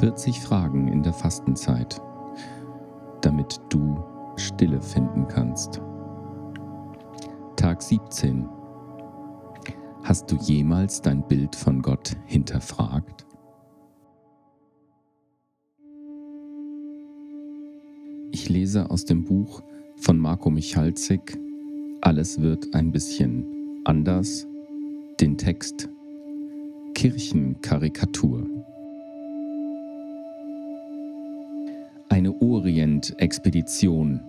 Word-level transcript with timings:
40 0.00 0.40
Fragen 0.40 0.88
in 0.88 1.02
der 1.02 1.12
Fastenzeit, 1.12 2.00
damit 3.20 3.60
du 3.68 4.02
Stille 4.36 4.80
finden 4.80 5.28
kannst. 5.28 5.82
Tag 7.56 7.82
17. 7.82 8.48
Hast 10.02 10.32
du 10.32 10.36
jemals 10.36 11.02
dein 11.02 11.28
Bild 11.28 11.54
von 11.54 11.82
Gott 11.82 12.16
hinterfragt? 12.24 13.26
Ich 18.32 18.48
lese 18.48 18.90
aus 18.90 19.04
dem 19.04 19.24
Buch 19.24 19.60
von 19.96 20.18
Marco 20.18 20.48
Michalzig 20.48 21.38
Alles 22.00 22.40
wird 22.40 22.74
ein 22.74 22.90
bisschen 22.90 23.82
anders, 23.84 24.46
den 25.20 25.36
Text 25.36 25.90
Kirchenkarikatur. 26.94 28.46
Eine 32.20 32.38
Orient-Expedition. 32.38 34.20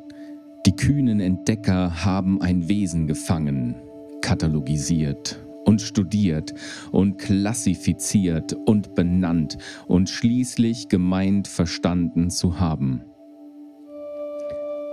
Die 0.65 0.73
kühnen 0.73 1.19
Entdecker 1.19 2.05
haben 2.05 2.41
ein 2.41 2.69
Wesen 2.69 3.05
gefangen, 3.05 3.75
katalogisiert 4.21 5.45
und 5.65 5.81
studiert 5.81 6.53
und 6.93 7.17
klassifiziert 7.17 8.55
und 8.65 8.95
benannt 8.95 9.57
und 9.87 10.09
schließlich 10.09 10.87
gemeint 10.87 11.49
verstanden 11.49 12.29
zu 12.29 12.61
haben. 12.61 13.01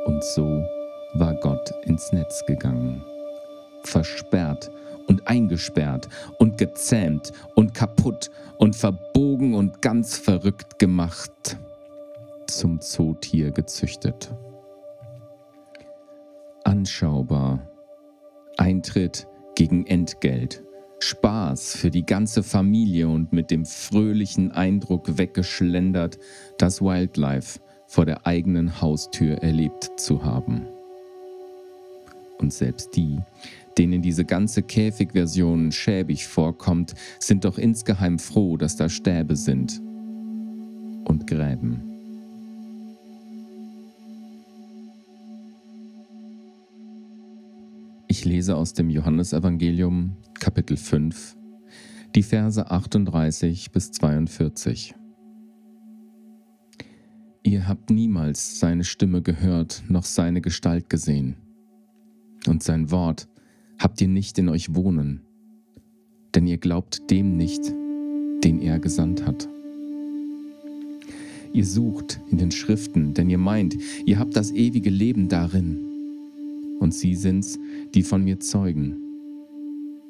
Und 0.07 0.25
so 0.35 0.43
war 1.15 1.37
Gott 1.41 1.71
ins 1.85 2.13
Netz 2.13 2.43
gegangen, 2.49 3.01
versperrt 3.85 4.73
und 5.07 5.25
eingesperrt 5.29 6.09
und 6.41 6.59
gezähmt 6.59 7.31
und 7.55 7.75
kaputt 7.75 8.29
und 8.57 8.75
verbogen 8.75 9.55
und 9.55 9.83
ganz 9.83 10.17
verrückt 10.17 10.81
gemacht, 10.81 11.59
zum 12.49 12.81
Zootier 12.81 13.51
gezüchtet. 13.51 14.35
Anschaubar, 16.65 17.71
Eintritt 18.57 19.27
gegen 19.55 19.87
Entgelt, 19.87 20.63
Spaß 21.01 21.77
für 21.77 21.91
die 21.91 22.05
ganze 22.05 22.43
Familie 22.43 23.09
und 23.09 23.33
mit 23.33 23.51
dem 23.51 23.65
fröhlichen 23.65 24.53
Eindruck 24.53 25.19
weggeschlendert, 25.19 26.19
das 26.59 26.83
Wildlife 26.83 27.61
vor 27.87 28.05
der 28.05 28.27
eigenen 28.27 28.81
Haustür 28.81 29.37
erlebt 29.39 29.91
zu 29.97 30.25
haben. 30.25 30.67
Und 32.39 32.53
selbst 32.53 32.95
die, 32.97 33.19
denen 33.79 34.03
diese 34.03 34.25
ganze 34.25 34.63
Käfigversion 34.63 35.73
schäbig 35.73 36.27
vorkommt, 36.27 36.95
sind 37.19 37.45
doch 37.45 37.59
insgeheim 37.59 38.19
froh, 38.19 38.57
dass 38.57 38.77
da 38.77 38.89
Stäbe 38.89 39.37
sind 39.37 39.81
und 41.05 41.27
Gräben. 41.27 41.88
Ich 48.19 48.25
lese 48.25 48.57
aus 48.57 48.73
dem 48.73 48.91
Johannesevangelium 48.91 50.17
Kapitel 50.41 50.77
5, 50.77 51.37
die 52.17 52.25
Verse 52.25 52.69
38 52.69 53.71
bis 53.71 53.93
42. 53.93 54.93
Ihr 57.45 57.69
habt 57.69 57.91
niemals 57.91 58.59
seine 58.59 58.83
Stimme 58.83 59.23
gehört, 59.23 59.85
noch 59.87 60.03
seine 60.03 60.41
Gestalt 60.41 60.91
gesehen. 60.91 61.37
Und 62.49 62.65
sein 62.65 62.91
Wort 62.91 63.29
habt 63.79 64.01
ihr 64.01 64.09
nicht 64.09 64.37
in 64.41 64.49
euch 64.49 64.75
wohnen, 64.75 65.21
denn 66.35 66.49
ihr 66.49 66.59
glaubt 66.59 67.13
dem 67.13 67.37
nicht, 67.37 67.73
den 68.43 68.61
er 68.61 68.81
gesandt 68.81 69.25
hat. 69.27 69.49
Ihr 71.53 71.65
sucht 71.65 72.21
in 72.33 72.39
den 72.39 72.51
Schriften, 72.51 73.15
denn 73.15 73.31
ihr 73.31 73.39
meint, 73.39 73.77
ihr 74.07 74.19
habt 74.19 74.35
das 74.35 74.51
ewige 74.51 74.91
Leben 74.91 75.29
darin. 75.29 75.85
Und 76.81 76.95
sie 76.95 77.15
sind's, 77.15 77.59
die 77.95 78.03
von 78.03 78.25
mir 78.25 78.41
zeugen. 78.41 78.97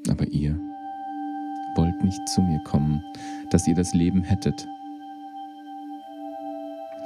Aber 0.09 0.27
ihr 0.29 0.59
wollt 1.77 2.03
nicht 2.03 2.29
zu 2.29 2.41
mir 2.43 2.61
kommen, 2.65 3.03
dass 3.51 3.67
ihr 3.67 3.75
das 3.75 3.95
Leben 3.95 4.23
hättet. 4.23 4.67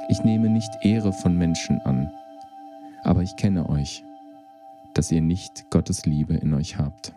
Ich 0.09 0.23
nehme 0.23 0.49
nicht 0.49 0.71
Ehre 0.81 1.13
von 1.13 1.37
Menschen 1.37 1.79
an, 1.81 2.11
aber 3.03 3.21
ich 3.21 3.35
kenne 3.35 3.69
euch 3.69 4.03
dass 4.93 5.11
ihr 5.11 5.21
nicht 5.21 5.69
Gottes 5.69 6.05
Liebe 6.05 6.35
in 6.35 6.53
euch 6.53 6.77
habt. 6.77 7.13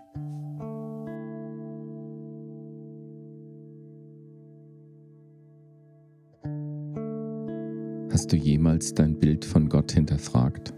Hast 8.12 8.32
du 8.32 8.36
jemals 8.36 8.94
dein 8.94 9.18
Bild 9.18 9.44
von 9.44 9.68
Gott 9.68 9.92
hinterfragt? 9.92 10.72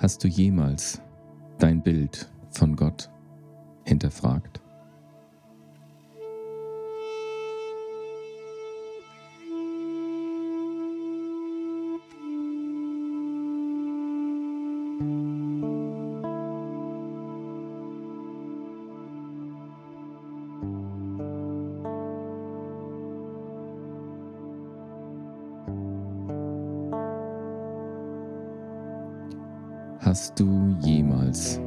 Hast 0.00 0.24
du 0.24 0.28
jemals 0.28 0.98
dein 1.58 1.82
Bild 1.82 2.26
von 2.52 2.74
Gott 2.74 3.10
hinterfragt? 3.84 4.62
Hast 30.02 30.40
du 30.40 30.74
jemals 30.80 31.60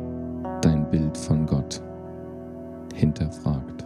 dein 0.64 0.90
Bild 0.90 1.16
von 1.16 1.46
Gott 1.46 1.80
hinterfragt? 2.96 3.86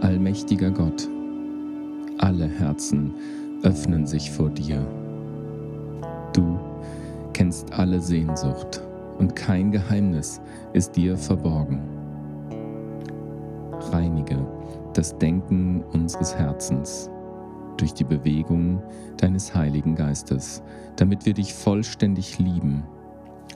Allmächtiger 0.00 0.70
Gott, 0.70 1.08
alle 2.18 2.46
Herzen 2.46 3.12
öffnen 3.64 4.06
sich 4.06 4.30
vor 4.30 4.48
dir. 4.48 4.86
Du 6.32 6.56
kennst 7.32 7.72
alle 7.72 8.00
Sehnsucht 8.00 8.80
und 9.18 9.34
kein 9.34 9.72
Geheimnis 9.72 10.40
ist 10.72 10.94
dir 10.94 11.16
verborgen. 11.16 11.97
Reinige 13.92 14.46
das 14.94 15.16
Denken 15.18 15.82
unseres 15.92 16.34
Herzens 16.34 17.10
durch 17.76 17.94
die 17.94 18.04
Bewegung 18.04 18.82
deines 19.16 19.54
Heiligen 19.54 19.94
Geistes, 19.94 20.62
damit 20.96 21.24
wir 21.24 21.34
dich 21.34 21.54
vollständig 21.54 22.38
lieben 22.38 22.84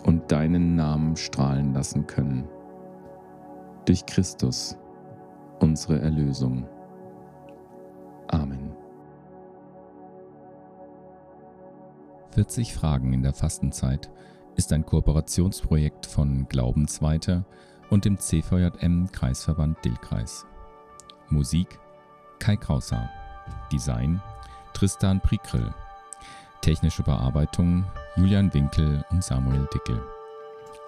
und 0.04 0.30
deinen 0.30 0.76
Namen 0.76 1.16
strahlen 1.16 1.74
lassen 1.74 2.06
können. 2.06 2.48
Durch 3.84 4.06
Christus, 4.06 4.76
unsere 5.58 6.00
Erlösung. 6.00 6.68
Amen. 8.28 8.72
40 12.30 12.72
Fragen 12.72 13.12
in 13.12 13.22
der 13.22 13.34
Fastenzeit 13.34 14.10
ist 14.54 14.72
ein 14.72 14.86
Kooperationsprojekt 14.86 16.06
von 16.06 16.46
Glaubensweiter 16.48 17.44
und 17.92 18.06
dem 18.06 18.18
CVJM 18.18 19.12
Kreisverband 19.12 19.84
Dillkreis. 19.84 20.46
Musik 21.28 21.78
Kai 22.38 22.56
Krauser. 22.56 23.10
Design 23.70 24.22
Tristan 24.72 25.20
Prikrill. 25.20 25.74
Technische 26.62 27.02
Bearbeitung 27.02 27.84
Julian 28.16 28.52
Winkel 28.54 29.04
und 29.10 29.22
Samuel 29.22 29.68
Dickel. 29.74 30.02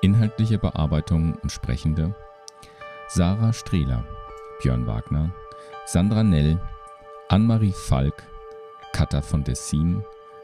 Inhaltliche 0.01 0.59
Bearbeitung 0.59 1.35
und 1.43 1.53
Sprechende 1.53 2.15
Sarah 3.09 3.53
Strehler, 3.53 4.03
Björn 4.63 4.87
Wagner, 4.87 5.31
Sandra 5.85 6.23
Nell, 6.23 6.59
Anne-Marie 7.29 7.73
Falk, 7.73 8.23
Katha 8.95 9.21
von 9.21 9.45
Dessin, 9.45 10.03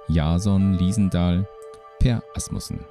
Jason 0.08 0.74
Liesendahl, 0.74 1.48
Per 2.00 2.22
Asmussen. 2.34 2.84